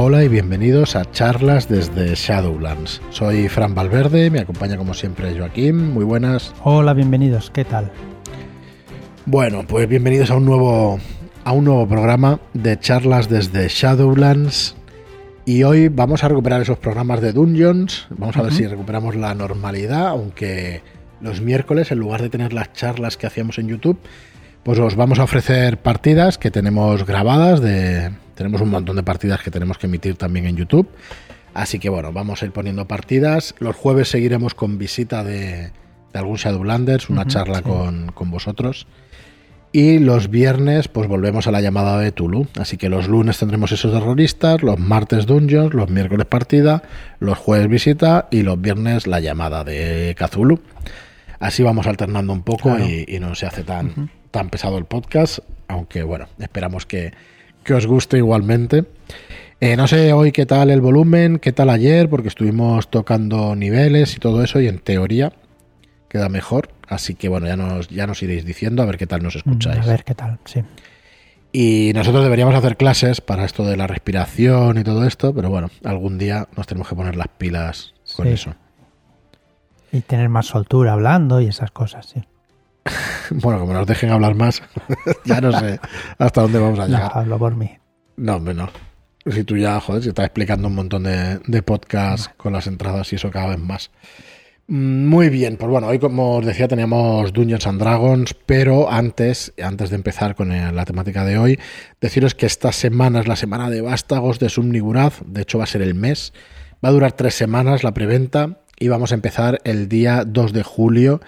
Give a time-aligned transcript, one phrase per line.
[0.00, 3.02] Hola y bienvenidos a charlas desde Shadowlands.
[3.10, 5.92] Soy Fran Valverde, me acompaña como siempre Joaquín.
[5.92, 6.54] Muy buenas.
[6.62, 7.50] Hola, bienvenidos.
[7.50, 7.90] ¿Qué tal?
[9.26, 11.00] Bueno, pues bienvenidos a un nuevo
[11.42, 14.76] a un nuevo programa de charlas desde Shadowlands.
[15.44, 18.06] Y hoy vamos a recuperar esos programas de Dungeons.
[18.10, 20.80] Vamos a ver si recuperamos la normalidad, aunque
[21.20, 23.98] los miércoles, en lugar de tener las charlas que hacíamos en YouTube,
[24.62, 29.42] pues os vamos a ofrecer partidas que tenemos grabadas de, tenemos un montón de partidas
[29.42, 30.88] que tenemos que emitir también en YouTube.
[31.54, 33.56] Así que bueno, vamos a ir poniendo partidas.
[33.58, 35.72] Los jueves seguiremos con visita de,
[36.14, 38.86] algún Shadowlanders, una charla con, vosotros.
[39.72, 42.46] Y los viernes, pues volvemos a la llamada de Tulu.
[42.60, 46.84] Así que los lunes tendremos esos terroristas, los martes Dungeons, los miércoles partida,
[47.18, 50.60] los jueves visita y los viernes la llamada de Kazulu.
[51.40, 55.40] Así vamos alternando un poco y, no se hace tan, tan pesado el podcast.
[55.66, 57.12] Aunque bueno, esperamos que,
[57.68, 58.86] que os guste igualmente.
[59.60, 64.16] Eh, no sé hoy qué tal el volumen, qué tal ayer, porque estuvimos tocando niveles
[64.16, 65.34] y todo eso, y en teoría
[66.08, 66.70] queda mejor.
[66.88, 69.86] Así que bueno, ya nos, ya nos iréis diciendo a ver qué tal nos escucháis.
[69.86, 70.62] A ver qué tal, sí.
[71.52, 75.68] Y nosotros deberíamos hacer clases para esto de la respiración y todo esto, pero bueno,
[75.84, 78.54] algún día nos tenemos que poner las pilas con eso.
[79.92, 82.22] Y tener más soltura hablando y esas cosas, sí.
[83.30, 84.62] bueno, como nos dejen hablar más,
[85.24, 85.80] ya no sé
[86.18, 87.14] hasta dónde vamos a llegar.
[87.14, 87.70] No, hablo por mí.
[88.16, 88.68] No, hombre, no.
[89.26, 93.12] Si tú ya, joder, si estás explicando un montón de, de podcasts con las entradas
[93.12, 93.90] y eso cada vez más.
[94.70, 99.54] Mm, muy bien, pues bueno, hoy como os decía teníamos Dungeons and Dragons, pero antes,
[99.62, 101.58] antes de empezar con la temática de hoy,
[102.02, 105.68] deciros que esta semana es la semana de vástagos de Sumniguraz, de hecho va a
[105.68, 106.34] ser el mes,
[106.84, 110.62] va a durar tres semanas la preventa y vamos a empezar el día 2 de
[110.62, 111.22] julio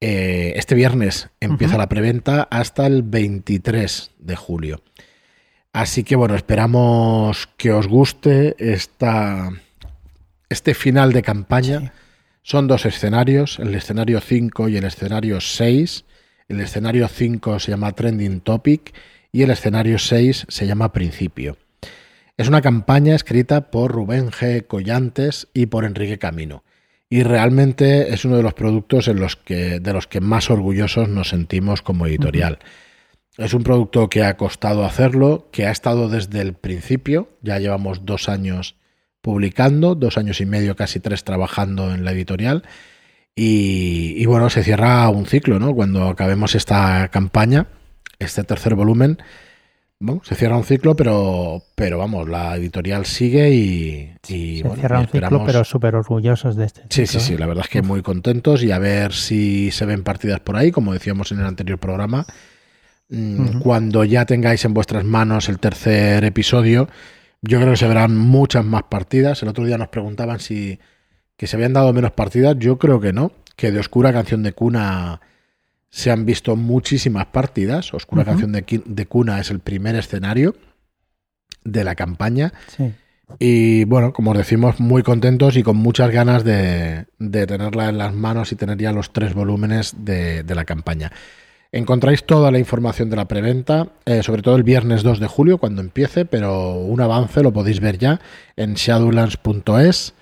[0.00, 4.82] eh, este viernes empieza la preventa hasta el 23 de julio.
[5.72, 9.50] Así que bueno, esperamos que os guste esta,
[10.48, 11.92] este final de campaña.
[12.42, 16.04] Son dos escenarios, el escenario 5 y el escenario 6.
[16.48, 18.94] El escenario 5 se llama Trending Topic
[19.32, 21.56] y el escenario 6 se llama Principio.
[22.36, 24.66] Es una campaña escrita por Rubén G.
[24.66, 26.65] Collantes y por Enrique Camino
[27.08, 31.08] y realmente es uno de los productos en los que, de los que más orgullosos
[31.08, 32.58] nos sentimos como editorial.
[33.38, 38.04] Es un producto que ha costado hacerlo, que ha estado desde el principio, ya llevamos
[38.06, 38.76] dos años
[39.20, 42.62] publicando, dos años y medio, casi tres trabajando en la editorial.
[43.34, 45.74] Y, y bueno, se cierra un ciclo, ¿no?
[45.74, 47.66] Cuando acabemos esta campaña,
[48.18, 49.18] este tercer volumen,
[49.98, 54.12] bueno, se cierra un ciclo, pero, pero vamos, la editorial sigue y.
[54.22, 56.82] se cierra un ciclo, pero súper orgullosos de este.
[56.90, 57.38] Sí, sí, sí, ¿eh?
[57.38, 60.70] la verdad es que muy contentos y a ver si se ven partidas por ahí,
[60.70, 62.26] como decíamos en el anterior programa.
[63.08, 66.88] Mm, cuando ya tengáis en vuestras manos el tercer episodio,
[67.40, 69.42] yo creo que se verán muchas más partidas.
[69.42, 70.78] El otro día nos preguntaban si
[71.36, 72.56] que se habían dado menos partidas.
[72.58, 75.20] Yo creo que no, que de Oscura Canción de Cuna
[75.96, 77.94] se han visto muchísimas partidas.
[77.94, 80.54] Oscura Canción de, Cuna es el primer escenario
[81.64, 82.52] de la campaña.
[83.38, 88.12] Y bueno, como os decimos, muy contentos y con muchas ganas de, tenerla en las
[88.12, 91.12] manos y tener ya los tres volúmenes de, la campaña.
[91.72, 95.56] Encontráis toda la información de la preventa, eh, sobre todo el viernes 2 de julio
[95.56, 98.20] cuando empiece, pero un avance lo podéis ver ya
[98.56, 100.12] en shadowlands.es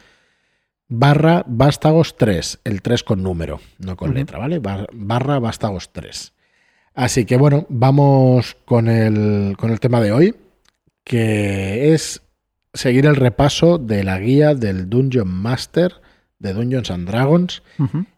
[0.99, 4.61] barra vástagos 3, el 3 con número, no con letra, ¿vale?
[4.61, 6.33] barra vástagos 3.
[6.95, 10.35] Así que bueno, vamos con el, con el tema de hoy,
[11.03, 12.23] que es
[12.73, 16.01] seguir el repaso de la guía del Dungeon Master
[16.39, 17.63] de Dungeons and Dragons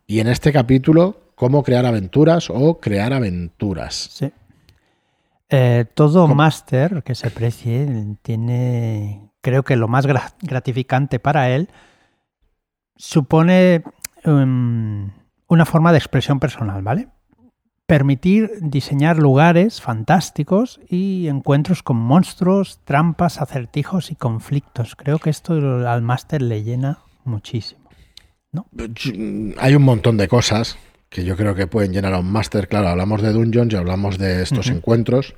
[0.06, 3.94] y en este capítulo cómo crear aventuras o crear aventuras.
[4.12, 4.32] Sí.
[5.48, 11.69] Eh, todo Master que se precie tiene, creo que lo más gratificante para él
[12.97, 13.84] supone
[14.25, 15.11] um,
[15.49, 17.09] una forma de expresión personal, ¿vale?
[17.87, 24.97] Permitir diseñar lugares fantásticos y encuentros con monstruos, trampas, acertijos y conflictos.
[24.97, 25.54] Creo que esto
[25.89, 27.89] al máster le llena muchísimo.
[28.51, 28.66] ¿no?
[29.59, 30.78] Hay un montón de cosas
[31.09, 32.66] que yo creo que pueden llenar a un máster.
[32.66, 35.34] Claro, hablamos de dungeons y hablamos de estos encuentros,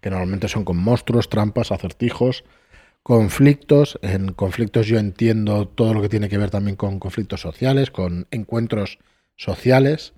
[0.00, 2.44] que normalmente son con monstruos, trampas, acertijos,
[3.08, 3.98] conflictos.
[4.02, 8.26] En conflictos yo entiendo todo lo que tiene que ver también con conflictos sociales, con
[8.30, 8.98] encuentros
[9.34, 10.12] sociales.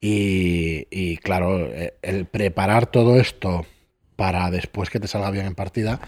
[0.00, 3.66] Y, claro, eh, el preparar todo esto
[4.14, 6.00] para después que te salga bien en partida.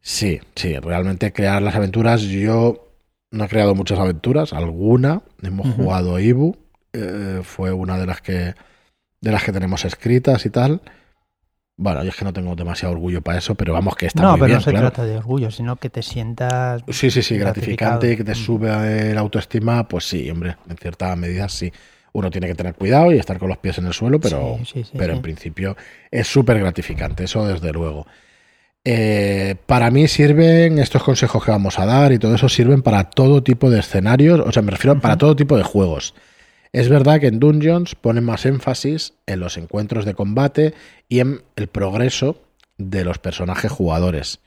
[0.00, 2.22] Sí, sí, realmente crear las aventuras.
[2.22, 2.92] Yo
[3.30, 5.22] no he creado muchas aventuras, alguna.
[5.42, 6.56] Hemos jugado Ibu,
[6.92, 8.54] eh, fue una de las que
[9.20, 10.80] de las que tenemos escritas y tal.
[11.78, 14.30] Bueno, yo es que no tengo demasiado orgullo para eso, pero vamos que está no,
[14.32, 14.88] muy pero bien, no se claro.
[14.88, 16.82] trata de orgullo, sino que te sientas.
[16.88, 18.34] Sí, sí, sí, gratificante y que te Mm.
[18.34, 21.70] sube la autoestima, pues sí, hombre, en cierta medida sí.
[22.12, 24.64] Uno tiene que tener cuidado y estar con los pies en el suelo, pero, Sí,
[24.64, 25.76] sí, sí, pero en principio
[26.10, 28.06] es súper gratificante, eso desde luego.
[28.84, 33.04] Eh, para mí sirven estos consejos que vamos a dar y todo eso sirven para
[33.10, 35.18] todo tipo de escenarios, o sea, me refiero para Ujú.
[35.20, 36.14] todo tipo de juegos.
[36.72, 40.74] Es verdad que en Dungeons ponen más énfasis en los encuentros de combate
[41.08, 42.42] y en el progreso
[42.78, 44.40] de los personajes jugadores.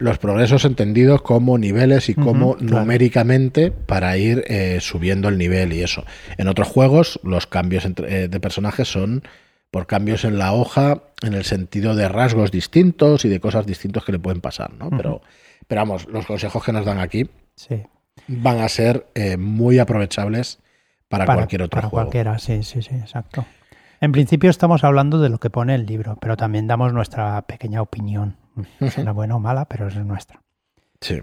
[0.00, 5.82] Los progresos entendidos como niveles y como numéricamente para ir eh, subiendo el nivel y
[5.82, 6.04] eso.
[6.36, 9.22] En otros juegos los cambios entre- eh, de personajes son
[9.72, 14.04] por cambios en la hoja en el sentido de rasgos distintos y de cosas distintas
[14.04, 14.88] que le pueden pasar, ¿no?
[14.90, 15.20] Pero,
[15.66, 17.82] pero vamos, los consejos que nos dan aquí Sí.
[18.28, 20.58] van a ser eh, muy aprovechables
[21.08, 22.04] para, cualquier otro para juego.
[22.04, 23.44] cualquiera, sí, sí, sí, exacto.
[24.00, 27.82] En principio estamos hablando de lo que pone el libro, pero también damos nuestra pequeña
[27.82, 28.36] opinión.
[28.90, 30.40] Será buena o mala, pero es nuestra.
[31.00, 31.20] Sí.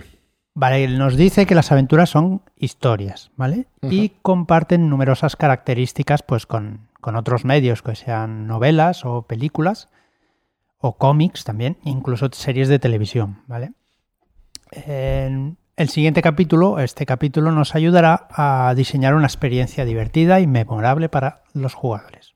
[0.54, 3.68] Vale, nos dice que las aventuras son historias, ¿vale?
[3.82, 9.90] Y comparten numerosas características pues con, con otros medios, que sean novelas o películas,
[10.78, 13.74] o cómics también, incluso series de televisión, ¿vale?
[14.72, 21.10] En el siguiente capítulo, este capítulo nos ayudará a diseñar una experiencia divertida y memorable
[21.10, 22.34] para los jugadores.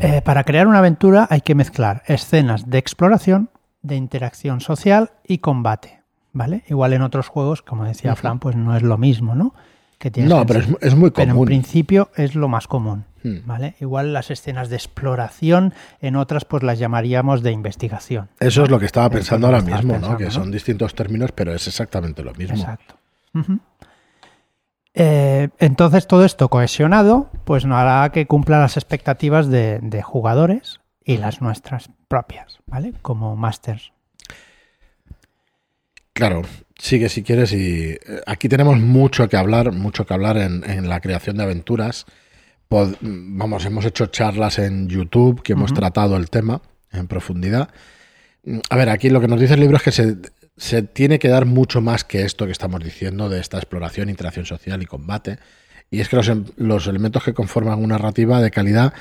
[0.00, 3.50] Eh, para crear una aventura hay que mezclar escenas de exploración,
[3.82, 6.62] de interacción social y combate, ¿vale?
[6.68, 8.14] Igual en otros juegos, como decía.
[8.14, 9.54] Fran, pues no es lo mismo, ¿no?
[9.98, 11.46] Que tienes No, que pero es, muy pero en común.
[11.46, 13.38] principio es lo más común, Hmm.
[13.46, 13.74] ¿vale?
[13.80, 18.28] Igual las escenas de exploración, en otras pues las llamaríamos de investigación.
[18.38, 20.16] Eso es lo que estaba es pensando ahora mismo, ¿no?
[20.16, 20.30] Que ¿no?
[20.30, 22.56] son distintos términos, pero es exactamente lo mismo.
[22.56, 22.94] Exacto.
[24.94, 30.80] Eh, entonces todo esto cohesionado, pues no hará que cumpla las expectativas de, de jugadores
[31.04, 32.92] y las nuestras propias, ¿vale?
[33.02, 33.92] Como masters.
[36.12, 36.42] Claro,
[36.78, 40.88] sigue si quieres y eh, aquí tenemos mucho que hablar, mucho que hablar en, en
[40.88, 42.06] la creación de aventuras.
[42.70, 47.68] Pod- vamos, hemos hecho charlas en YouTube que hemos tratado el tema en profundidad.
[48.70, 50.16] A ver, aquí lo que nos dice el libro es que se,
[50.56, 54.46] se tiene que dar mucho más que esto que estamos diciendo de esta exploración, interacción
[54.46, 55.38] social y combate.
[55.90, 58.92] Y es que los, em- los elementos que conforman una narrativa de calidad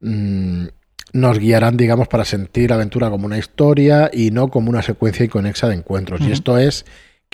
[0.00, 0.64] mm,
[1.12, 5.24] nos guiarán, digamos, para sentir la aventura como una historia y no como una secuencia
[5.24, 6.20] inconexa de encuentros.
[6.22, 6.84] Y esto es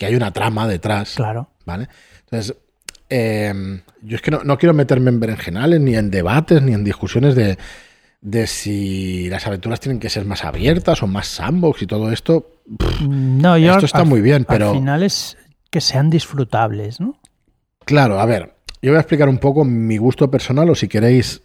[0.01, 1.13] que hay una trama detrás.
[1.15, 1.47] Claro.
[1.63, 1.87] ¿Vale?
[2.21, 2.55] Entonces,
[3.07, 3.53] eh,
[4.01, 7.35] yo es que no, no quiero meterme en berenjenales, ni en debates, ni en discusiones
[7.35, 7.59] de,
[8.19, 12.49] de si las aventuras tienen que ser más abiertas o más sandbox y todo esto.
[13.07, 15.37] No, yo Esto está al- muy bien, pero- Al final es
[15.69, 17.19] que sean disfrutables, ¿no?
[17.85, 21.43] Claro, a ver, yo voy a explicar un poco mi gusto personal o si queréis,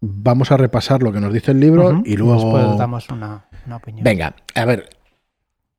[0.00, 2.34] vamos a repasar lo que nos dice el libro y luego...
[2.58, 4.04] Después damos una, una opinión.
[4.04, 4.88] Venga, a ver.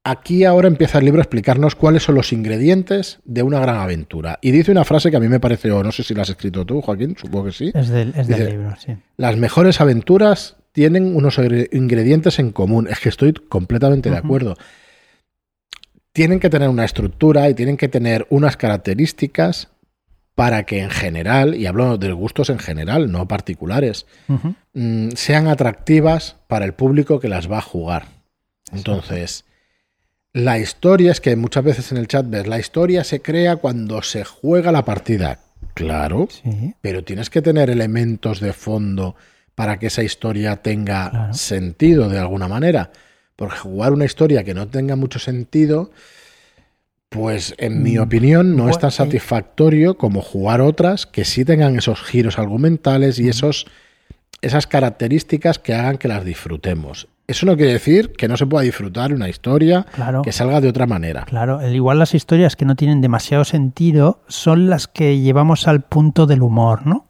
[0.03, 4.39] Aquí ahora empieza el libro a explicarnos cuáles son los ingredientes de una gran aventura.
[4.41, 6.65] Y dice una frase que a mí me pareció, no sé si la has escrito
[6.65, 7.71] tú, Joaquín, supongo que sí.
[7.75, 8.93] Es del, es del Dice- libro, sí.
[9.17, 12.87] Las mejores aventuras tienen unos ingre- ingredientes en común.
[12.89, 14.55] Es que estoy completamente de acuerdo.
[16.13, 19.69] Tienen que tener una estructura y tienen que tener unas características
[20.33, 24.05] para que en general, y hablo de gustos en general, no particulares,
[24.73, 28.05] mm, sean atractivas para el público que las va a jugar.
[28.71, 29.43] Entonces,
[30.33, 34.01] la historia es que muchas veces en el chat ves, la historia se crea cuando
[34.01, 35.39] se juega la partida.
[35.73, 39.15] Claro, Sí, pero tienes que tener elementos de fondo
[39.55, 41.33] para que esa historia tenga Claro.
[41.33, 42.91] sentido de alguna manera.
[43.35, 45.91] Porque jugar una historia que no tenga mucho sentido,
[47.09, 51.75] pues en mi Mm, opinión no es tan satisfactorio como jugar otras que sí tengan
[51.77, 53.65] esos giros argumentales y esos,
[54.41, 57.07] esas características que hagan que las disfrutemos.
[57.29, 60.23] Eso no quiere decir que no se pueda disfrutar una historia claro.
[60.23, 61.25] que salga de otra manera.
[61.25, 65.81] Claro, el- igual las historias que no tienen demasiado sentido son las que llevamos al
[65.81, 67.05] punto del humor, ¿no?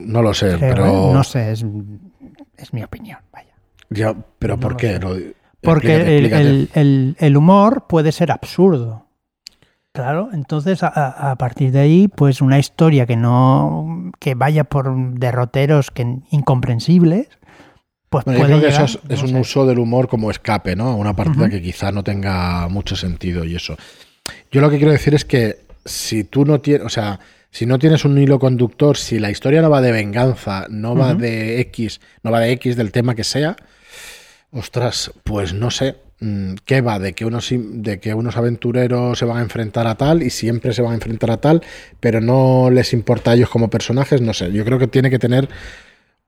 [0.00, 0.86] No lo sé, Creo, pero...
[0.86, 1.12] ¿eh?
[1.14, 1.64] No sé, es,
[2.56, 3.54] es mi opinión, vaya.
[3.90, 5.00] Ya, pero No ¿por qué?
[5.60, 6.80] Porque explícate, el, explícate.
[6.80, 9.06] el- el- humor puede ser absurdo.
[9.92, 14.64] Claro, entonces a- a, a partir de ahí, pues una historia que no que vaya
[14.64, 17.28] por derroteros que incomprensibles,
[18.08, 19.40] pues Bueno, yo creo que eso es, un sé.
[19.40, 20.96] uso del humor como escape, ¿no?
[20.96, 23.76] Una partida que quizá no tenga mucho sentido y eso.
[24.50, 27.78] Yo lo que quiero decir es que si tú no tienes, o sea, si no
[27.78, 32.00] tienes un hilo conductor, si la historia no va de venganza, no va de X,
[32.22, 33.56] no va de X del tema que sea,
[34.52, 35.96] ostras, pues no sé.
[36.20, 36.98] mm, ¿Qué va?
[36.98, 40.72] De que, unos, de que unos aventureros se van a enfrentar a tal y siempre
[40.72, 41.62] se van a enfrentar a tal,
[42.00, 44.52] pero no les importa a ellos como personajes, no sé.
[44.52, 45.48] Yo creo que tiene que tener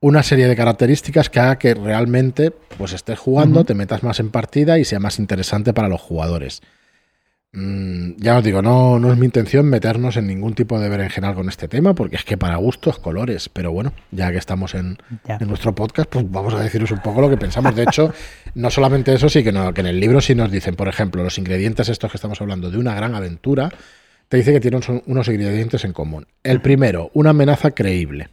[0.01, 4.31] una serie de características que haga que realmente pues estés jugando, te metas más en
[4.31, 6.61] partida y sea más interesante para los jugadores.
[7.53, 11.35] Mm, ya os digo, no, no es mi intención meternos en ningún tipo de berenjenal
[11.35, 13.49] con este tema, porque es que para gustos, colores.
[13.49, 17.21] Pero bueno, ya que estamos en, en, nuestro podcast, pues vamos a deciros un poco
[17.21, 17.75] lo que pensamos.
[17.75, 18.13] De hecho,
[18.55, 21.23] no solamente eso, sí que, no, que en el libro sí nos dicen, por ejemplo,
[21.23, 23.69] los ingredientes estos que estamos hablando de una gran aventura,
[24.29, 26.25] te dice que tienen unos ingredientes en común.
[26.43, 28.29] El primero, una amenaza creíble.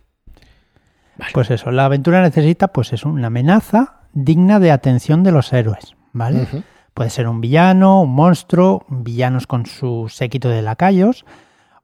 [1.33, 5.97] Pues eso, la aventura necesita, pues es una amenaza digna de atención de los héroes,
[6.13, 6.47] ¿vale?
[6.95, 11.25] Puede ser un villano, un monstruo, villanos con su séquito de lacayos,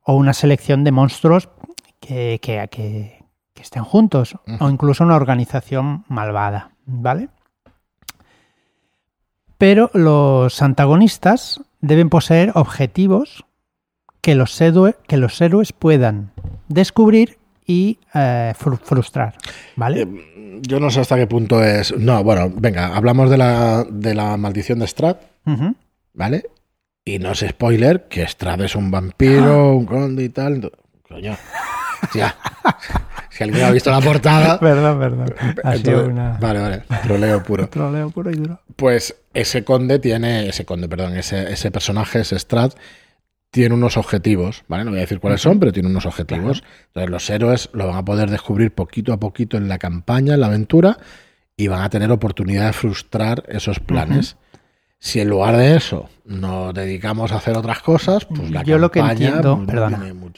[0.03, 1.49] o una selección de monstruos
[2.01, 3.25] que, que,
[3.61, 7.29] estén juntos, o incluso una organización malvada, ¿vale?
[9.57, 13.45] Pero los antagonistas deben poseer objetivos
[14.21, 14.61] que los,
[15.07, 16.33] que los héroes puedan
[16.69, 19.35] descubrir y eh, frustrar,
[19.77, 20.03] ¿vale?
[20.03, 21.97] Eh, yo no sé hasta qué punto es...
[21.97, 25.17] No, bueno, venga, hablamos de la, de la maldición de Strad,
[26.13, 26.45] ¿vale?
[27.05, 30.73] Y no es spoiler que Strad es un vampiro, un conde y tal.
[31.07, 31.37] Coño.
[32.15, 32.35] Ya.
[33.31, 34.59] Si alguien ha visto la portada.
[34.61, 35.35] perdón, perdón.
[36.41, 36.83] Vale, vale.
[37.03, 37.69] Troleo puro.
[37.69, 38.61] Troleo puro y duro.
[38.77, 40.49] Pues ese conde tiene.
[40.49, 41.17] Ese conde, perdón.
[41.17, 42.73] Ese, ese personaje, ese Strad,
[43.55, 44.83] tiene unos objetivos, ¿vale?
[44.83, 46.65] No voy a decir cuáles son, pero tiene unos objetivos.
[46.89, 50.41] Entonces los héroes lo van a poder descubrir poquito a poquito en la campaña, en
[50.41, 50.99] la aventura,
[51.57, 54.39] y van a tener oportunidad de frustrar esos planes.
[54.99, 58.91] Si en lugar de eso nos dedicamos a hacer otras cosas, pues la yo lo
[58.91, 59.65] que entiendo,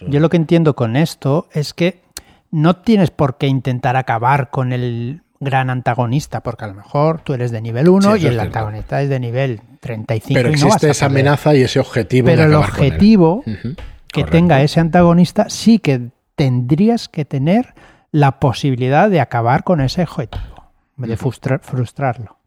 [0.07, 2.03] yo lo que entiendo con esto es que
[2.51, 7.35] no tienes por qué intentar acabar con el gran antagonista, porque a lo mejor tú
[7.35, 10.35] eres de nivel 1 y el antagonista es de nivel 35.
[10.35, 12.27] Pero existe esa amenaza y ese objetivo.
[12.27, 13.45] Pero el objetivo
[14.09, 17.75] que tenga ese antagonista sí que tendrías que tener
[18.13, 22.39] la posibilidad de acabar con ese objetivo, de frustrarlo.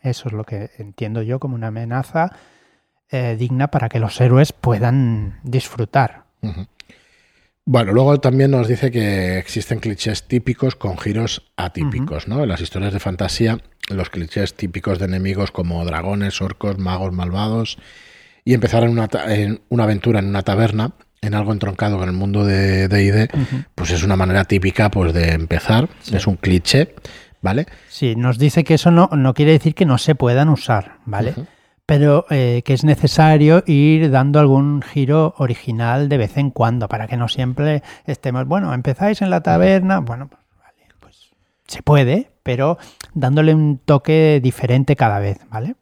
[0.00, 2.30] Eso es lo que entiendo yo como una amenaza
[3.10, 6.24] eh, digna para que los héroes puedan disfrutar.
[7.68, 12.44] Bueno, luego también nos dice que existen clichés típicos con giros atípicos, ¿no?
[12.44, 13.58] En las historias de fantasía,
[13.90, 17.78] los clichés típicos de enemigos como dragones, orcos, magos malvados,
[18.44, 22.14] y empezar en una, en una aventura en una taberna, en algo entroncado con el
[22.14, 23.30] mundo de D&D,
[23.74, 26.94] pues es una manera típica pues de empezar, es un cliché,
[27.42, 27.66] ¿vale?
[27.88, 31.34] Sí, nos dice que eso no, no quiere decir que no se puedan usar, ¿vale?
[31.86, 37.06] Pero eh, que es necesario ir dando algún giro original de vez en cuando, para
[37.06, 41.30] que no siempre estemos, bueno, empezáis en la taberna, bueno, pues, vale, pues
[41.68, 42.76] se puede, pero
[43.14, 45.76] dándole un toque diferente cada vez, ¿vale?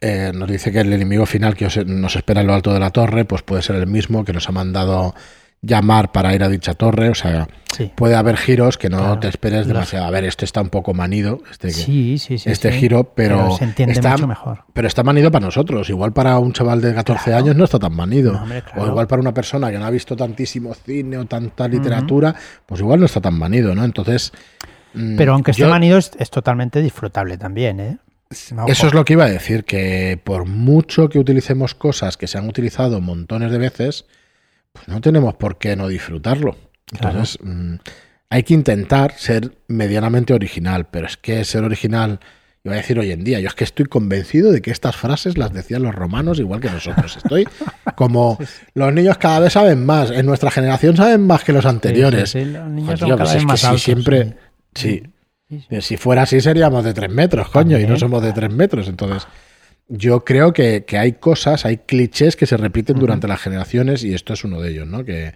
[0.00, 2.90] Eh, nos dice que el enemigo final que nos espera en lo alto de la
[2.90, 5.14] torre, pues puede ser el mismo que nos ha mandado
[5.62, 7.46] llamar para ir a dicha torre, o sea,
[7.94, 10.06] puede haber giros que no te esperes demasiado.
[10.06, 14.26] A ver, esto está un poco manido, este, este giro, pero, se entiende está, mucho
[14.26, 14.64] mejor.
[14.72, 15.88] Pero está manido para nosotros.
[15.88, 18.42] Igual para un chaval de 14 años no está tan manido.
[18.76, 22.34] o igual para una persona que no ha visto tantísimo cine o tanta literatura,
[22.66, 23.84] pues igual no está tan manido, ¿no?
[23.84, 24.32] Entonces...
[24.94, 27.98] Mm, pero aunque esté manido es, totalmente disfrutable también, ¿eh?
[28.66, 32.38] Eso es lo que iba a decir, que por mucho que utilicemos cosas que se
[32.38, 34.06] han utilizado montones de veces,
[34.72, 36.56] pues no tenemos por qué no disfrutarlo.
[36.92, 37.74] Entonces, mm,
[38.30, 42.20] hay que intentar ser medianamente original, pero es que ser original,
[42.64, 45.36] iba a decir hoy en día, yo es que estoy convencido de que estas frases
[45.36, 47.16] las decían los romanos igual que nosotros.
[47.16, 47.46] Estoy
[47.96, 48.38] como
[48.74, 52.34] los niños cada vez saben más, en nuestra generación saben más que los anteriores.
[52.34, 54.36] los niños son cada vez más si siempre,
[54.74, 55.02] sí.
[55.80, 58.88] Si fuera así seríamos de tres metros, coño, y no somos de tres metros.
[58.88, 59.26] Entonces,
[59.94, 64.32] yo creo que, hay cosas, hay clichés que se repiten durante las generaciones y esto
[64.32, 65.04] es uno de ellos, ¿no?
[65.04, 65.34] Que,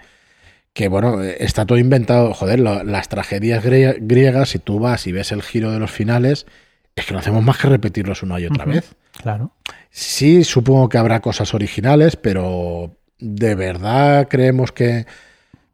[0.72, 2.32] que bueno, está todo inventado.
[2.32, 6.46] Joder, las tragedias griegas, si tú vas y ves el giro de los finales,
[6.94, 8.94] es que no hacemos más que repetirlos una y otra vez.
[9.20, 9.52] Claro.
[9.90, 15.04] Sí, supongo que habrá cosas originales, pero ¿de verdad creemos que,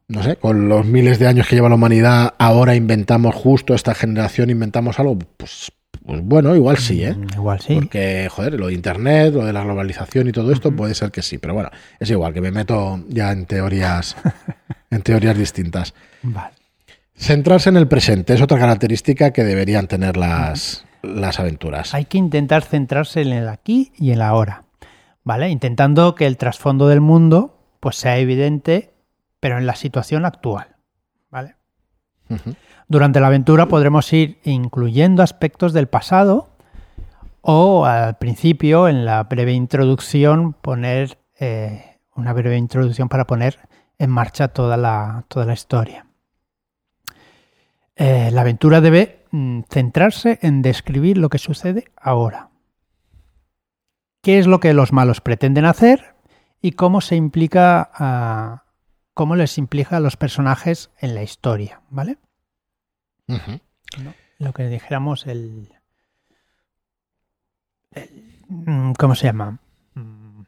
[0.09, 3.95] no sé, con los miles de años que lleva la humanidad, ahora inventamos justo esta
[3.95, 5.17] generación, inventamos algo?
[5.37, 5.71] Pues
[6.05, 7.13] pues bueno, igual sí, ¿eh?
[7.13, 7.75] Mm, igual sí.
[7.75, 11.21] Porque, joder, lo de Internet, lo de la globalización y todo esto, puede ser que
[11.21, 11.37] sí.
[11.37, 11.69] Pero bueno,
[11.99, 14.15] es igual, que me meto ya en teorías,
[14.89, 15.93] en teorías distintas.
[16.21, 16.53] Vale.
[17.15, 21.93] Centrarse en el presente es otra característica que deberían tener las, las aventuras.
[21.93, 24.63] Hay que intentar centrarse en el aquí y en la ahora,
[25.23, 25.49] ¿vale?
[25.49, 28.93] Intentando que el trasfondo del mundo pues sea evidente,
[29.39, 30.75] pero en la situación actual,
[31.29, 31.55] ¿vale?
[32.87, 36.49] Durante la aventura podremos ir incluyendo aspectos del pasado
[37.41, 43.59] o al principio, en la breve introducción, poner eh, una breve introducción para poner
[43.99, 46.05] en marcha toda la, toda la historia.
[47.95, 52.49] Eh, la aventura debe mm, centrarse en describir lo que sucede ahora.
[54.21, 56.15] ¿Qué es lo que los malos pretenden hacer
[56.61, 58.63] y cómo se implica a,
[59.13, 62.17] cómo les implica a los personajes en la historia, ¿vale?
[64.39, 65.69] Lo que dijéramos el,
[67.91, 69.59] el- mm, ¿cómo se llama?
[69.95, 70.43] Mm,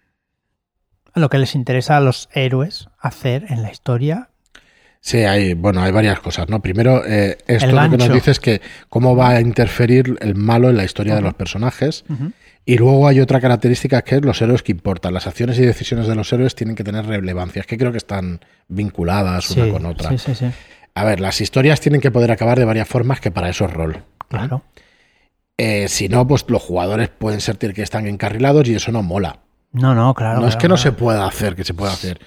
[1.15, 4.29] Lo que les interesa a los héroes hacer en la historia.
[4.99, 6.61] Sí, hay, bueno, hay varias cosas, ¿no?
[6.61, 8.13] Primero, eh, esto lo que nos gancho.
[8.15, 12.03] dice es que cómo va a interferir el malo en la historia de los personajes.
[12.65, 15.13] Y luego hay otra característica que es los héroes que importan.
[15.13, 17.59] Las acciones y decisiones de los héroes tienen que tener relevancia.
[17.59, 20.09] Es que creo que están vinculadas una con otra.
[20.09, 20.51] sí, sí, sí,
[20.95, 23.73] A ver, las historias tienen que poder acabar de varias formas que para eso es
[23.73, 24.03] rol.
[24.27, 24.63] claro.
[25.57, 29.39] Eh, si no, pues los jugadores pueden sentir que están encarrilados y eso no mola.
[29.71, 30.41] No, no, claro.
[30.41, 32.19] no es claro, que no se pueda hacer, que se pueda hacer.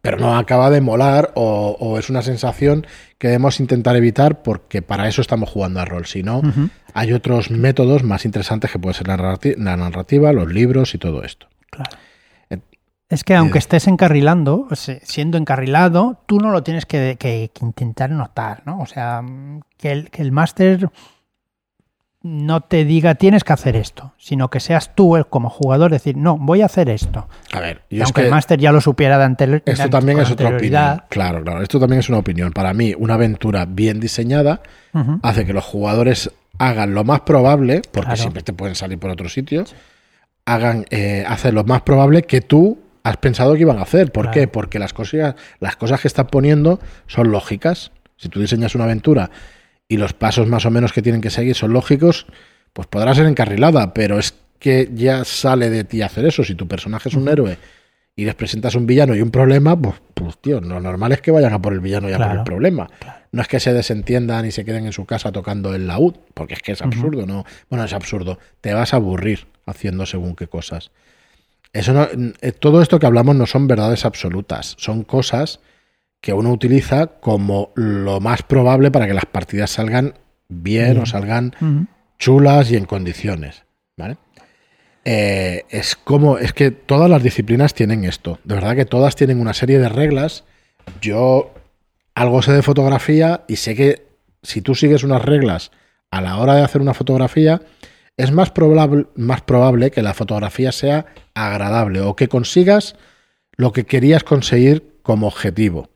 [0.00, 2.86] Pero no acaba de molar o, o es una sensación
[3.18, 6.06] que debemos intentar evitar porque para eso estamos jugando a rol.
[6.06, 6.40] Si no,
[6.94, 10.98] hay otros métodos más interesantes que puede ser la narrati- la narrativa, los libros y
[10.98, 11.48] todo esto.
[11.70, 11.90] claro.
[12.48, 12.58] Eh,
[13.08, 14.68] Es que aunque eh, estés encarrilando,
[15.02, 18.78] siendo encarrilado, tú no lo tienes que, que- que intentar notar, ¿no?
[18.80, 20.88] O sea, mm, que el, que el máster
[22.22, 26.16] no te diga tienes que hacer esto, sino que seas tú el, como jugador decir,
[26.16, 27.28] no, voy a hacer esto.
[27.52, 30.30] A ver, Y aunque que el máster ya lo supiera de anterior, esto también es
[30.30, 31.02] otra opinión.
[31.08, 32.52] Claro, claro, esto también es una opinión.
[32.52, 34.60] Para mí, una aventura bien diseñada
[35.22, 38.16] hace que los jugadores hagan lo más probable, porque Claro.
[38.20, 39.64] siempre te pueden salir por otro sitio,
[40.44, 44.10] hagan, eh, hacer lo más probable que tú has pensado que iban a hacer.
[44.10, 44.34] ¿Por Claro.
[44.34, 44.48] qué?
[44.48, 47.92] Porque las cosas, las cosas que están poniendo son lógicas.
[48.16, 49.30] Si tú diseñas una aventura
[49.88, 52.26] y los pasos más o menos que tienen que seguir son lógicos,
[52.72, 56.44] pues podrá ser encarrilada, pero es que ya sale de ti hacer eso.
[56.44, 57.56] Si tu personaje es un héroe
[58.14, 61.30] y les presentas un villano y un problema, pues, pues tío, lo normal es que
[61.30, 62.88] vayan a por el villano y a por el problema.
[62.98, 63.18] Claro.
[63.30, 66.54] No es que se desentiendan y se queden en su casa tocando el laúd, porque
[66.54, 67.44] es que es absurdo, ¿no?
[67.68, 68.38] Bueno, es absurdo.
[68.60, 70.90] Te vas a aburrir haciendo según qué cosas.
[71.72, 72.08] Eso no,
[72.40, 75.60] eh, todo esto que hablamos no son verdades absolutas, son cosas
[76.20, 80.14] que uno utiliza como lo más probable para que las partidas salgan
[80.48, 81.54] bien, o salgan
[82.18, 83.64] chulas y en condiciones.
[83.96, 84.16] ¿Vale?
[85.04, 88.38] Eh, es como, es que todas las disciplinas tienen esto.
[88.44, 90.44] De verdad que todas tienen una serie de reglas.
[91.00, 91.54] Yo
[92.14, 94.06] algo sé de fotografía y sé que
[94.42, 95.70] si tú sigues unas reglas
[96.10, 97.62] a la hora de hacer una fotografía,
[98.16, 102.96] es más probable, más probable que la fotografía sea agradable o que consigas
[103.56, 105.88] lo que querías conseguir como objetivo.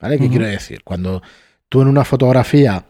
[0.00, 0.18] ¿Vale?
[0.18, 0.82] ¿Qué quiero decir?
[0.84, 1.22] Cuando
[1.68, 2.84] tú en una fotografía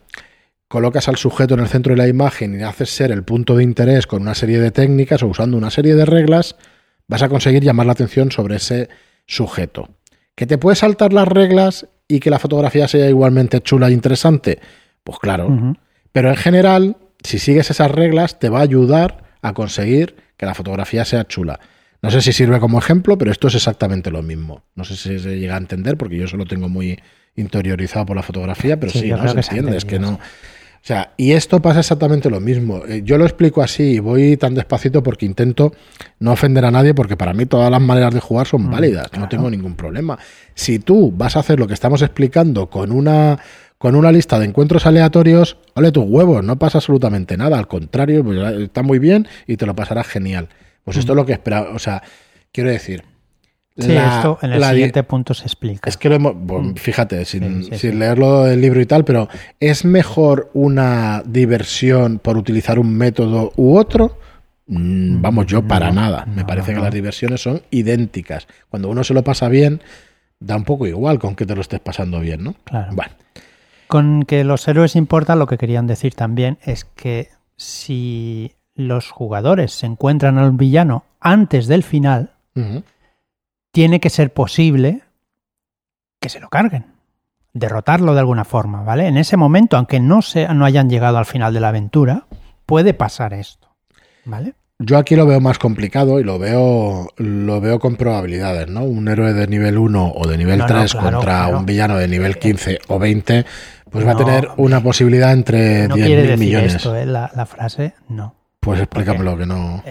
[0.68, 3.64] colocas al sujeto en el centro de la imagen y haces ser el punto de
[3.64, 6.56] interés con una serie de técnicas o usando una serie de reglas,
[7.06, 8.88] vas a conseguir llamar la atención sobre ese
[9.26, 9.88] sujeto.
[10.34, 14.60] ¿Que te puedes saltar las reglas y que la fotografía sea igualmente chula e interesante?
[15.02, 15.74] Pues claro.
[16.12, 20.54] Pero en general, si sigues esas reglas, te va a ayudar a conseguir que la
[20.54, 21.58] fotografía sea chula.
[22.00, 24.62] No sé si sirve como ejemplo, pero esto es exactamente lo mismo.
[24.76, 26.98] No sé si se llega a entender, porque yo eso lo tengo muy
[27.36, 30.10] interiorizado por la fotografía, pero Sí, no se entiende, es que no.
[30.80, 32.82] O sea, y esto pasa exactamente lo mismo.
[32.86, 35.72] Eh, Yo lo explico así y voy tan despacito porque intento
[36.20, 39.06] no ofender a nadie, porque para mí todas las maneras de jugar son Mm, válidas,
[39.18, 40.18] no tengo ningún problema.
[40.54, 43.38] Si tú vas a hacer lo que estamos explicando con una
[43.76, 48.24] con una lista de encuentros aleatorios, ole tus huevos, no pasa absolutamente nada, al contrario,
[48.24, 50.48] pues, está muy bien y te lo pasarás genial.
[50.88, 52.02] Pues esto es lo que esperaba, o sea,
[52.52, 53.04] quiero decir,
[53.76, 53.82] Mm.
[53.82, 55.88] Sí, la- esto en el la siguiente punto se explica.
[55.88, 56.74] es que lo hemos, bueno, Mm.
[56.74, 57.96] fíjate, sin, Sí, sí, sin sí.
[57.96, 59.28] leerlo del libro y tal, pero
[59.60, 64.18] ¿es mejor una diversión por utilizar un método u otro?
[64.66, 66.26] Mm, Vamos, yo para No, nada.
[66.26, 68.48] Me parece no, que las diversiones son idénticas.
[68.68, 69.80] Cuando uno se lo pasa bien,
[70.40, 72.54] da un poco igual con que te lo estés pasando bien, ¿no?
[72.64, 72.92] Claro.
[72.96, 73.12] Bueno,
[73.86, 79.72] Con que los héroes importan, lo que querían decir también es que si los jugadores
[79.72, 82.30] se encuentran al villano antes del final,
[83.72, 85.02] tiene que ser posible
[86.20, 86.86] que se lo carguen,
[87.52, 89.08] derrotarlo de alguna forma, ¿vale?
[89.08, 92.26] En ese momento, aunque no, se, no hayan llegado al final de la aventura,
[92.66, 93.68] puede pasar esto,
[94.24, 94.54] ¿vale?
[94.78, 98.84] Yo aquí lo veo más complicado y lo veo, lo veo con probabilidades, ¿no?
[98.84, 101.58] Un héroe de nivel 1 o de nivel No, no, 3 claro, contra claro.
[101.58, 103.44] un villano de nivel 15 o 20,
[103.90, 106.74] pues va a tener una posibilidad entre No quiere 10.000 decir millones.
[106.76, 107.06] esto, ¿eh?
[107.06, 108.36] la, la frase, no.
[108.72, 109.82] Pues explícamelo que no.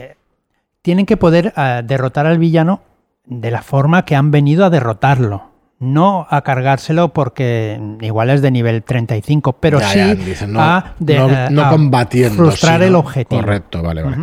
[0.81, 2.81] Tienen que poder eh, derrotar al villano
[3.25, 5.51] de la forma que han venido a derrotarlo.
[5.79, 10.59] No a cargárselo porque igual es de nivel 35, pero Ya, sí ya, dicen, no,
[10.61, 12.35] a, de- no- eh, no a combatiendo.
[12.35, 13.41] frustrar el objetivo.
[13.41, 14.17] Correcto, vale, vale.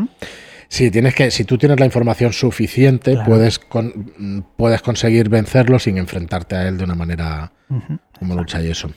[0.69, 3.29] Sí, tienes que, si tú tienes la información suficiente, Claro.
[3.29, 7.53] puedes, con- puedes conseguir vencerlo sin enfrentarte a él de una manera
[8.19, 8.91] como lucha y eso.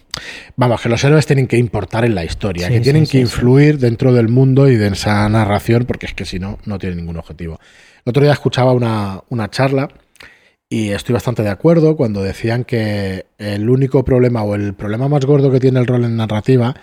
[0.55, 3.17] Vamos, que los héroes tienen que importar en la historia, Sí, que tienen sí, que
[3.17, 3.21] sí.
[3.23, 6.95] influir dentro del mundo y de esa narración, porque es que si no, no tiene
[6.95, 7.59] ningún objetivo.
[8.05, 9.89] El otro día escuchaba una, una charla
[10.69, 15.25] y estoy bastante de acuerdo cuando decían que el único problema o el problema más
[15.25, 16.75] gordo que tiene el rol en narrativa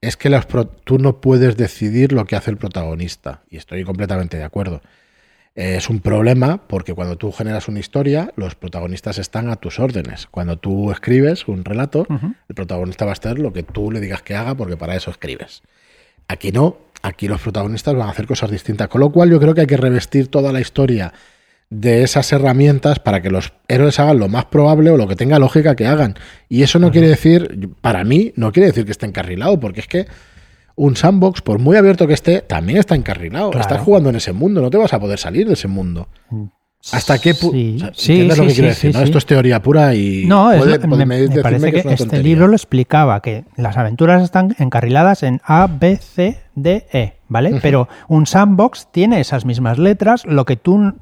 [0.00, 3.42] es que los pro- tú no puedes decidir lo que hace el protagonista.
[3.50, 4.82] Y estoy completamente de acuerdo.
[5.54, 9.78] Eh, Es un problema porque cuando tú generas una historia, los protagonistas están a tus
[9.78, 10.26] órdenes.
[10.30, 12.06] Cuando tú escribes un relato,
[12.48, 15.10] el protagonista va a hacer lo que tú le digas que haga porque para eso
[15.10, 15.62] escribes.
[16.28, 18.88] Aquí no, aquí los protagonistas van a hacer cosas distintas.
[18.88, 21.12] Con lo cual yo creo que hay que revestir toda la historia
[21.70, 25.38] de esas herramientas para que los héroes hagan lo más probable o lo que tenga
[25.38, 26.14] lógica que hagan.
[26.48, 29.88] Y eso no quiere decir, para mí, no quiere decir que esté encarrilado, porque es
[29.88, 30.06] que
[30.76, 33.50] un sandbox, por muy abierto que esté, también está encarrilado.
[33.50, 33.60] Claro.
[33.62, 36.08] Estás jugando en ese mundo, no te vas a poder salir de ese mundo.
[36.92, 37.56] ¿Hasta qué punto?
[37.56, 38.96] Sí, sí, ¿Entiendes lo sí, que quiero decir?
[38.96, 41.84] Esto es teoría pura y No, es puede- lo- puede- me, parece que que, es
[41.86, 46.86] una este libro lo explicaba, que las aventuras están encarriladas en A, B, C, D,
[46.92, 47.58] E, ¿vale?
[47.62, 50.92] Pero un sandbox tiene esas mismas letras, lo que tú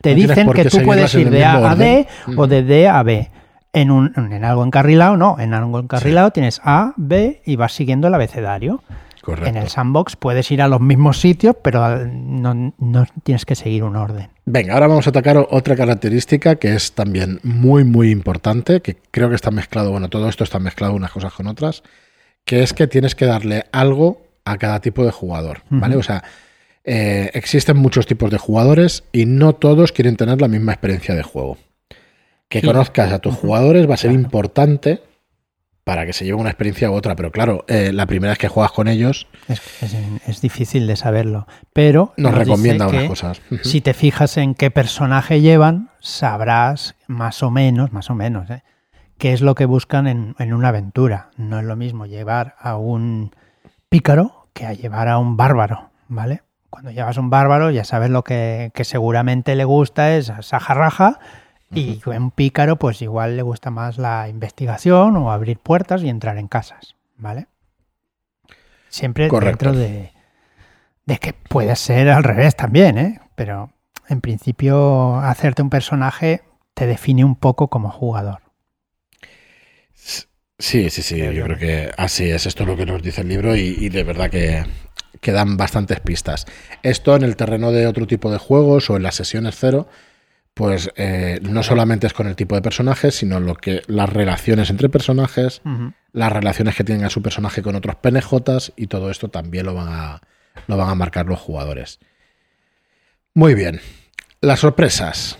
[0.00, 2.38] te No dicen que tú puedes ir de A a D orden.
[2.38, 3.30] o de D a B.
[3.72, 8.08] En, un, en algo encarrilado, no, en algo encarrilado tienes A, B y vas siguiendo
[8.08, 8.82] el abecedario.
[9.22, 9.50] Correcto.
[9.50, 13.84] En el sandbox puedes ir a los mismos sitios, pero no, no tienes que seguir
[13.84, 14.30] un orden.
[14.46, 19.28] Venga, ahora vamos a atacar otra característica que es también muy, muy importante, que creo
[19.28, 21.82] que está mezclado, bueno, todo esto está mezclado unas cosas con otras,
[22.44, 25.96] que es que tienes que darle algo a cada tipo de jugador, ¿vale?
[25.96, 26.24] O sea,
[26.84, 31.22] eh, existen muchos tipos de jugadores y no todos quieren tener la misma experiencia de
[31.22, 31.58] juego.
[32.48, 32.66] Que Sí.
[32.66, 34.24] conozcas a tus jugadores va a ser Claro.
[34.24, 35.02] importante
[35.84, 38.48] para que se lleven una experiencia u otra, pero claro, eh, la primera vez que
[38.48, 43.40] juegas con ellos Es, es- es difícil de saberlo, pero nos recomienda unas cosas.
[43.62, 48.62] Si te fijas en qué personaje llevan, sabrás más o menos, más o menos, ¿eh?
[49.18, 51.30] qué es lo que buscan en, en una aventura.
[51.36, 53.34] No es lo mismo llevar a un
[53.88, 56.42] pícaro que a llevar a un bárbaro, ¿vale?
[56.70, 61.18] Cuando llevas un bárbaro ya sabes lo que, que seguramente le gusta es esa jarraja
[61.72, 66.38] y un pícaro pues igual le gusta más la investigación o abrir puertas y entrar
[66.38, 67.46] en casas, ¿vale?
[68.88, 69.72] Siempre Correcto.
[69.72, 70.12] dentro de,
[71.06, 73.20] de que puede ser al revés también, ¿eh?
[73.34, 73.70] Pero
[74.08, 76.42] en principio hacerte un personaje
[76.74, 78.40] te define un poco como jugador.
[80.58, 81.44] Sí, sí, sí, yo yo.
[81.44, 84.04] creo que así es, esto es lo que nos dice el libro y, y de
[84.04, 84.64] verdad que,
[85.20, 86.46] que dan bastantes pistas.
[86.82, 89.88] Esto en el terreno de otro tipo de juegos o en las sesiones cero,
[90.54, 94.70] pues eh, no solamente es con el tipo de personajes, sino lo que las relaciones
[94.70, 95.62] entre personajes,
[96.12, 99.74] las relaciones que tienen a su personaje con otros PNJs y todo esto también lo
[99.74, 100.20] van a,
[100.66, 102.00] lo van a marcar los jugadores.
[103.34, 103.80] Muy bien.
[104.40, 105.38] Las sorpresas.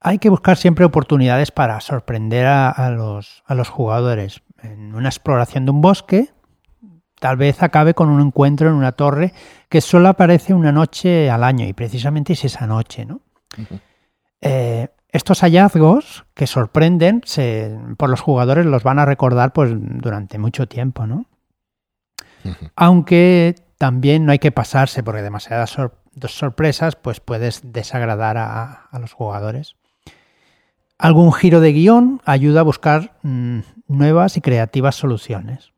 [0.00, 4.42] Hay que buscar siempre oportunidades para sorprender a, a los, a los jugadores.
[4.62, 6.30] En una exploración de un bosque,
[7.22, 9.32] tal vez acabe con un encuentro en una torre
[9.68, 13.20] que solo aparece una noche al año y precisamente es esa noche, ¿no?
[14.40, 20.38] Eh, estos hallazgos que sorprenden se- por los jugadores los van a recordar pues durante
[20.38, 21.26] mucho tiempo, ¿no?
[22.74, 25.94] Aunque también no hay que pasarse porque demasiadas sor-
[26.26, 29.76] sorpresas pues puedes desagradar a, a los jugadores.
[30.98, 35.71] Algún giro de guion ayuda a buscar mm, nuevas y creativas soluciones.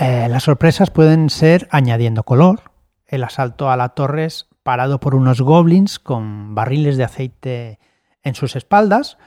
[0.00, 2.62] Eh, las sorpresas pueden ser añadiendo color.
[3.06, 7.78] El asalto a la torre es parado por unos goblins con barriles de aceite
[8.22, 9.18] en sus espaldas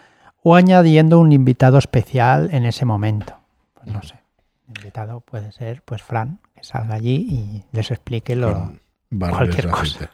[0.41, 3.35] o añadiendo un invitado especial en ese momento.
[3.75, 4.15] Pues no sé.
[4.67, 8.73] El invitado puede ser pues Fran, que salga allí y les explique lo...
[9.17, 10.09] Cualquier cosa.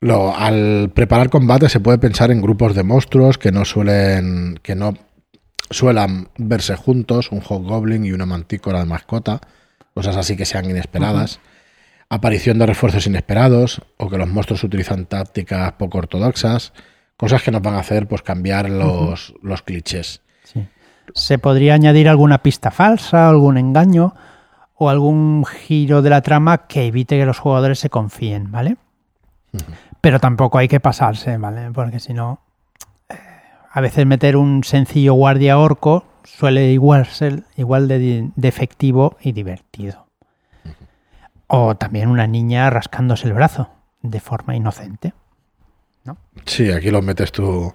[0.00, 4.74] Lo- al preparar combate se puede pensar en grupos de monstruos que no suelen que
[4.74, 4.94] no
[5.70, 9.40] suelan verse juntos, un hobgoblin y una mantícora de mascota,
[9.94, 11.40] cosas así que sean inesperadas.
[12.08, 16.72] Aparición de refuerzos inesperados o que los monstruos utilizan tácticas poco ortodoxas,
[17.16, 20.22] cosas que nos van a hacer pues cambiar los, los clichés.
[20.44, 20.66] Sí.
[21.14, 24.14] Se podría añadir alguna pista falsa, algún engaño
[24.74, 28.76] o algún giro de la trama que evite que los jugadores se confíen, ¿vale?
[30.00, 31.70] Pero tampoco hay que pasarse, ¿vale?
[31.72, 32.40] Porque si no,
[33.78, 39.30] a veces meter un sencillo guardia orco suele igual ser igual de, de efectivo y
[39.30, 40.08] divertido.
[41.46, 43.70] O también una niña rascándose el brazo
[44.02, 45.12] de forma inocente.
[46.44, 47.72] Sí, aquí lo metes tú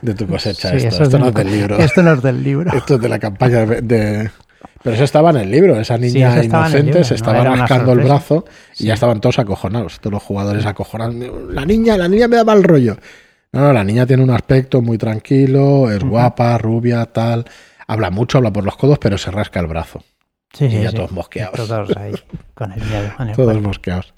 [0.00, 0.78] de tu cosecha.
[0.78, 1.76] Sí, esto no es del libro.
[1.76, 2.72] Esto no es del libro.
[2.72, 4.30] Esto es de la campaña de
[4.82, 8.46] Pero eso estaba en el libro, esa niña inocente se estaba rascando el brazo
[8.78, 11.14] y ya estaban todos acojonados, todos los jugadores acojonados.
[11.50, 12.96] La niña, la niña me da mal rollo.
[13.54, 17.44] No, la niña tiene un aspecto muy tranquilo, es guapa, rubia, tal.
[17.86, 20.02] Habla mucho, habla por los codos, pero se rasca el brazo.
[20.52, 20.96] Sí, y sí, ya sí.
[20.96, 21.54] todos mosqueados.
[21.68, 22.12] Todos ahí,
[22.54, 23.60] con el miedo el Todos cuerpo.
[23.68, 24.14] mosqueados.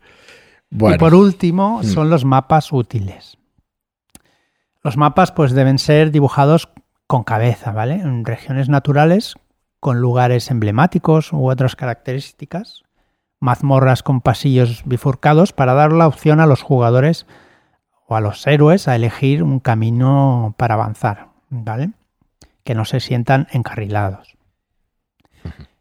[0.70, 1.84] Bueno, Y por último, Mm.
[1.84, 3.36] son los mapas útiles.
[4.82, 6.68] Los mapas pues deben ser dibujados
[7.06, 7.94] con cabeza, ¿vale?
[7.94, 9.34] En regiones naturales,
[9.80, 12.82] con lugares emblemáticos u otras características,
[13.40, 17.26] mazmorras con pasillos bifurcados para dar la opción a los jugadores
[18.06, 21.90] o a los héroes a elegir un camino para avanzar, ¿vale?
[22.64, 24.36] Que no se sientan encarrilados.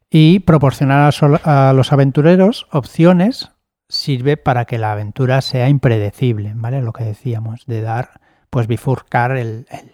[0.09, 3.51] Y proporcionar a, los aventureros opciones
[3.89, 6.81] sirve para que la aventura sea impredecible, ¿vale?
[6.81, 9.91] Lo que decíamos, de dar, pues bifurcar el, el-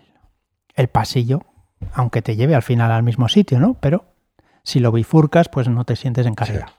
[0.76, 1.41] el pasillo,
[1.94, 3.74] aunque te lleve al final al mismo sitio, ¿no?
[3.76, 4.06] Pero
[4.63, 6.72] si lo bifurcas, pues no te sientes encarrilado.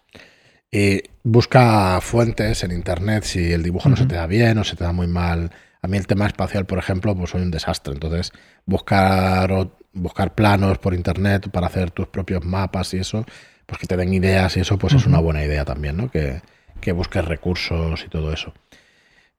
[0.74, 4.74] Y busca fuentes en internet si el dibujo no se te da bien o se
[4.74, 5.50] te da muy mal.
[5.82, 7.92] A mí el tema espacial, por ejemplo, pues soy un desastre.
[7.92, 8.32] Entonces,
[8.64, 13.26] buscar, o- buscar planos por internet para hacer tus propios mapas y eso,
[13.66, 16.10] pues que te den ideas y eso, pues es una buena idea también, ¿no?
[16.10, 16.40] Que,
[16.80, 18.54] que busques recursos y todo eso.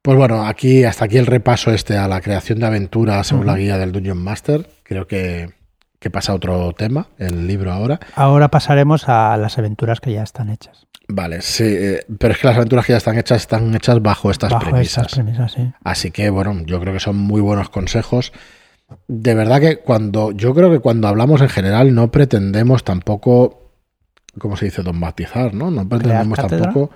[0.04, 3.58] Pues bueno, aquí hasta aquí el repaso este a la creación de aventuras según la
[3.58, 4.69] guía del Dungeon Master.
[4.84, 5.50] Creo que,
[6.03, 7.99] que pasa otro tema, el libro ahora.
[8.15, 10.85] Ahora pasaremos a las aventuras que ya están hechas.
[11.07, 14.29] Vale, sí, eh, pero es que las aventuras que ya están hechas están hechas bajo
[14.29, 15.05] estas Bajo premisas.
[15.05, 15.71] estas premisas, sí.
[15.83, 18.33] Así que bueno, yo creo que son muy buenos consejos.
[19.07, 23.71] De verdad que cuando yo creo que cuando hablamos en general no pretendemos tampoco,
[24.37, 24.83] ¿cómo se dice?
[24.83, 25.71] Dogmatizar, ¿no?
[25.71, 26.91] No pretendemos tampoco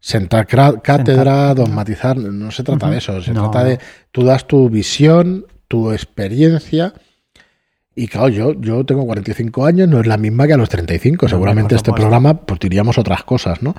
[0.00, 2.16] sentar cátedra, dogmatizar.
[2.18, 3.20] No se trata de eso.
[3.22, 3.78] Se No, trata de
[4.12, 6.92] tú das tu visión, tu experiencia.
[8.00, 11.26] Y claro, yo, yo tengo 45 años, no es la misma que a los 35.
[11.26, 13.74] No, Seguramente este programa pues diríamos otras cosas, ¿no?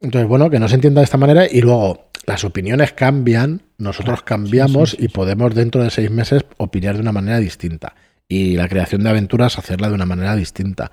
[0.00, 4.22] Entonces, bueno, que no se entienda de esta manera y luego las opiniones cambian, nosotros
[4.22, 7.38] Claro, cambiamos sí, sí, sí, y podemos dentro de seis meses opinar de una manera
[7.38, 7.94] distinta.
[8.26, 10.90] Y la creación de aventuras hacerla de una manera distinta.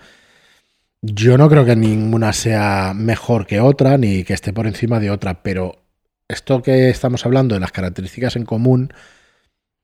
[1.01, 5.09] Yo no creo que ninguna sea mejor que otra ni que esté por encima de
[5.09, 5.81] otra, pero
[6.27, 8.93] esto que estamos hablando de las características en común,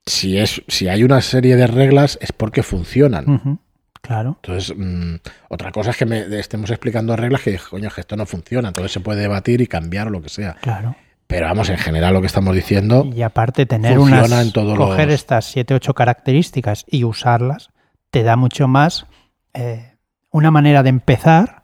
[0.06, 3.60] si, es, si hay una serie de reglas es porque funcionan.
[4.02, 4.40] Claro.
[4.42, 5.16] Entonces, mm,
[5.50, 8.70] otra cosa es que me estemos explicando reglas que, coño, que esto no funciona.
[8.70, 10.56] Entonces se puede debatir y cambiar o lo que sea.
[10.62, 10.96] Claro.
[11.28, 14.78] Pero vamos, en general lo que estamos diciendo, Y aparte tener Funciona unas en todos
[14.78, 17.70] coger los- estas siete ocho características y usarlas
[18.10, 19.06] te da mucho más
[19.54, 19.96] eh,
[20.32, 21.64] una manera de empezar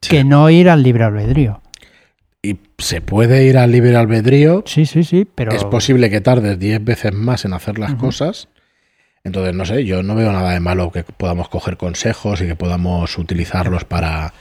[0.00, 0.10] Sí.
[0.10, 1.60] que no ir al libre albedrío.
[2.42, 6.58] Y se puede ir al libre albedrío, Sí, sí, sí, pero es posible que tardes
[6.58, 8.48] 10 veces más en hacer las cosas.
[9.24, 12.56] Entonces, no sé, yo no veo nada de malo que podamos coger consejos y que
[12.56, 14.32] podamos utilizarlos para,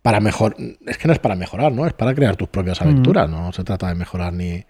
[0.00, 0.56] para mejor.
[0.86, 1.86] Es que no es para mejorar, ¿no?
[1.86, 4.64] Es para crear tus propias aventuras, no se trata de mejorar ni,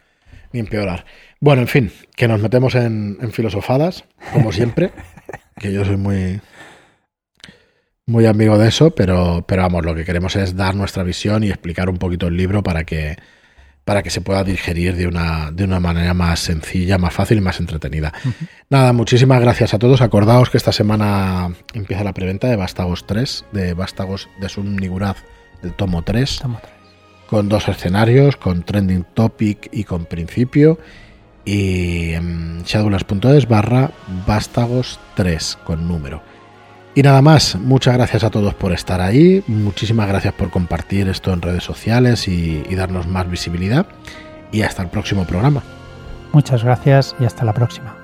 [0.53, 1.05] ni empeorar.
[1.39, 4.91] Bueno, en fin, que nos metemos en, en filosofadas, como siempre,
[5.61, 6.41] que yo soy muy,
[8.07, 11.49] muy amigo de eso, pero, pero vamos, lo que queremos es dar nuestra visión y
[11.49, 13.17] explicar un poquito el libro para que,
[13.85, 17.41] para que se pueda digerir de una, de una manera más sencilla, más fácil y
[17.41, 18.13] más entretenida.
[18.69, 20.03] Nada, muchísimas gracias a todos.
[20.03, 25.17] Acordaos que esta semana empieza la preventa de Vástagos 3, de Vástagos de Sun Niguraz,
[25.63, 26.79] el tomo 3 Toma otra vez.
[27.27, 30.79] con dos escenarios, con trending topic y con principio.
[31.47, 33.91] Y en shadulas.es barra
[34.27, 36.34] vástagos 3 con número.
[36.97, 41.33] Y nada más, muchas gracias a todos por estar ahí, muchísimas gracias por compartir esto
[41.33, 43.87] en redes sociales y, darnos más visibilidad.
[44.53, 45.63] Y hasta el próximo programa.
[46.33, 48.04] Muchas gracias y hasta la próxima.